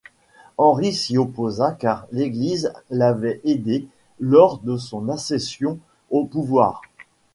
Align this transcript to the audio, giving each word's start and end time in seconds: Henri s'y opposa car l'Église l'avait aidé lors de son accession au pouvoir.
Henri 0.57 0.93
s'y 0.93 1.15
opposa 1.19 1.73
car 1.73 2.07
l'Église 2.11 2.73
l'avait 2.89 3.39
aidé 3.43 3.87
lors 4.19 4.57
de 4.57 4.75
son 4.75 5.09
accession 5.09 5.77
au 6.09 6.23
pouvoir. 6.25 6.81